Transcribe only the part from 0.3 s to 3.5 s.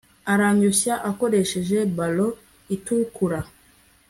aranyoshya akoresheje ballon itukura